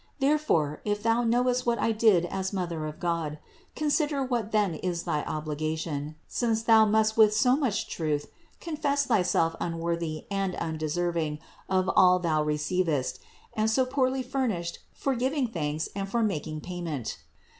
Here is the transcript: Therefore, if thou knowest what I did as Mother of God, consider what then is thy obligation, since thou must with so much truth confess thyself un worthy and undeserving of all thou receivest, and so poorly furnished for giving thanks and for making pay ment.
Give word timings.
Therefore, 0.17 0.81
if 0.83 1.03
thou 1.03 1.21
knowest 1.23 1.67
what 1.67 1.77
I 1.77 1.91
did 1.91 2.25
as 2.25 2.51
Mother 2.51 2.87
of 2.87 2.99
God, 2.99 3.37
consider 3.75 4.23
what 4.25 4.51
then 4.51 4.73
is 4.73 5.03
thy 5.03 5.21
obligation, 5.25 6.15
since 6.27 6.63
thou 6.63 6.85
must 6.87 7.17
with 7.17 7.35
so 7.35 7.55
much 7.55 7.87
truth 7.87 8.25
confess 8.59 9.05
thyself 9.05 9.55
un 9.59 9.77
worthy 9.77 10.25
and 10.31 10.55
undeserving 10.55 11.37
of 11.69 11.87
all 11.95 12.17
thou 12.17 12.41
receivest, 12.41 13.19
and 13.53 13.69
so 13.69 13.85
poorly 13.85 14.23
furnished 14.23 14.79
for 14.91 15.13
giving 15.13 15.45
thanks 15.47 15.87
and 15.95 16.09
for 16.09 16.23
making 16.23 16.61
pay 16.61 16.81
ment. 16.81 17.19